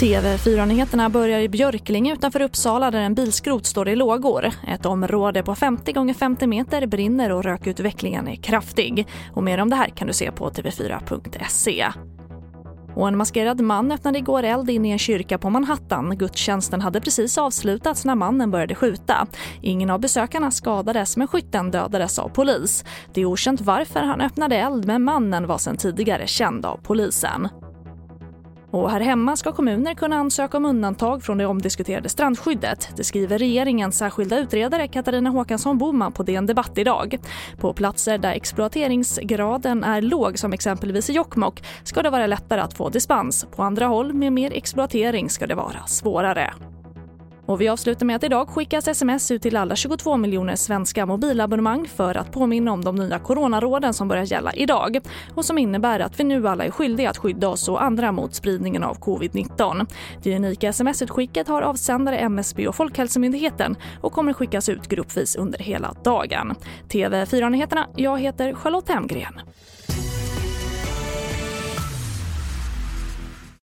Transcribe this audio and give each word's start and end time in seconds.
TV4-nyheterna 0.00 1.08
börjar 1.08 1.40
i 1.40 1.48
Björklinge 1.48 2.12
utanför 2.12 2.42
Uppsala 2.42 2.90
där 2.90 3.00
en 3.00 3.14
bilskrot 3.14 3.66
står 3.66 3.88
i 3.88 3.96
lågor. 3.96 4.50
Ett 4.68 4.86
område 4.86 5.42
på 5.42 5.54
50 5.54 6.10
x 6.10 6.18
50 6.18 6.46
meter 6.46 6.86
brinner 6.86 7.32
och 7.32 7.44
rökutvecklingen 7.44 8.28
är 8.28 8.36
kraftig. 8.36 9.06
Och 9.32 9.42
mer 9.42 9.58
om 9.58 9.70
det 9.70 9.76
här 9.76 9.88
kan 9.88 10.06
du 10.06 10.12
se 10.12 10.32
på 10.32 10.50
tv4.se. 10.50 11.86
Och 12.96 13.08
en 13.08 13.16
maskerad 13.16 13.60
man 13.60 13.92
öppnade 13.92 14.18
igår 14.18 14.42
eld 14.42 14.70
in 14.70 14.84
i 14.84 14.90
en 14.90 14.98
kyrka 14.98 15.38
på 15.38 15.50
Manhattan. 15.50 16.18
Gudstjänsten 16.18 16.80
hade 16.80 17.00
precis 17.00 17.38
avslutats 17.38 18.04
när 18.04 18.14
mannen 18.14 18.50
började 18.50 18.74
skjuta. 18.74 19.26
Ingen 19.62 19.90
av 19.90 20.00
besökarna 20.00 20.50
skadades 20.50 21.16
men 21.16 21.28
skytten 21.28 21.70
dödades 21.70 22.18
av 22.18 22.28
polis. 22.28 22.84
Det 23.14 23.20
är 23.20 23.24
okänt 23.24 23.60
varför 23.60 24.00
han 24.00 24.20
öppnade 24.20 24.56
eld 24.56 24.86
men 24.86 25.02
mannen 25.02 25.46
var 25.46 25.58
sedan 25.58 25.76
tidigare 25.76 26.26
känd 26.26 26.66
av 26.66 26.80
polisen. 26.82 27.48
Och 28.76 28.90
här 28.90 29.00
hemma 29.00 29.36
ska 29.36 29.52
kommuner 29.52 29.94
kunna 29.94 30.16
ansöka 30.16 30.56
om 30.56 30.64
undantag 30.64 31.22
från 31.22 31.38
det 31.38 31.46
omdiskuterade 31.46 32.08
strandskyddet. 32.08 32.88
Det 32.96 33.04
skriver 33.04 33.38
regeringens 33.38 33.98
särskilda 33.98 34.38
utredare 34.38 34.88
Katarina 34.88 35.30
Håkansson 35.30 35.78
Boman 35.78 36.12
på 36.12 36.22
DN 36.22 36.46
Debatt 36.46 36.78
idag. 36.78 37.18
På 37.58 37.72
platser 37.72 38.18
där 38.18 38.32
exploateringsgraden 38.32 39.84
är 39.84 40.02
låg, 40.02 40.38
som 40.38 40.52
exempelvis 40.52 41.10
i 41.10 41.12
Jokkmokk, 41.12 41.62
ska 41.84 42.02
det 42.02 42.10
vara 42.10 42.26
lättare 42.26 42.60
att 42.60 42.74
få 42.74 42.88
dispens. 42.88 43.46
På 43.56 43.62
andra 43.62 43.86
håll 43.86 44.12
med 44.12 44.32
mer 44.32 44.52
exploatering 44.52 45.30
ska 45.30 45.46
det 45.46 45.54
vara 45.54 45.86
svårare. 45.86 46.52
Och 47.46 47.60
vi 47.60 47.68
avslutar 47.68 48.06
med 48.06 48.16
att 48.16 48.24
idag 48.24 48.48
skickas 48.48 48.88
sms 48.88 49.30
ut 49.30 49.42
till 49.42 49.56
alla 49.56 49.76
22 49.76 50.16
miljoner 50.16 50.56
svenska 50.56 51.06
mobilabonnemang 51.06 51.88
för 51.88 52.16
att 52.16 52.32
påminna 52.32 52.72
om 52.72 52.84
de 52.84 52.96
nya 52.96 53.18
coronaråden 53.18 53.94
som 53.94 54.08
börjar 54.08 54.24
gälla 54.24 54.52
idag 54.52 54.98
och 55.34 55.44
som 55.44 55.58
innebär 55.58 56.00
att 56.00 56.20
vi 56.20 56.24
nu 56.24 56.48
alla 56.48 56.64
är 56.64 56.70
skyldiga 56.70 57.10
att 57.10 57.18
skydda 57.18 57.48
oss 57.48 57.68
och 57.68 57.82
andra 57.82 58.12
mot 58.12 58.34
spridningen 58.34 58.82
av 58.82 58.98
covid-19. 58.98 59.86
Det 60.22 60.36
unika 60.36 60.68
sms-utskicket 60.68 61.48
har 61.48 61.62
avsändare 61.62 62.18
MSB 62.18 62.68
och 62.68 62.74
Folkhälsomyndigheten 62.74 63.76
och 64.00 64.12
kommer 64.12 64.32
skickas 64.32 64.68
ut 64.68 64.88
gruppvis 64.88 65.36
under 65.36 65.58
hela 65.58 65.94
dagen. 66.04 66.54
TV4-nyheterna, 66.88 67.86
jag 67.96 68.20
heter 68.20 68.54
Charlotte 68.54 68.88
Hemgren. 68.88 69.40